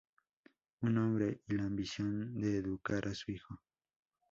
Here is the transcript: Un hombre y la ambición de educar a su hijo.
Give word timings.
Un 0.81 0.97
hombre 0.97 1.41
y 1.47 1.53
la 1.53 1.65
ambición 1.65 2.33
de 2.41 2.57
educar 2.57 3.07
a 3.07 3.13
su 3.13 3.33
hijo. 3.33 3.61